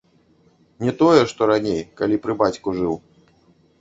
[0.85, 2.95] Не тое, што раней, калі пры бацьку жыў.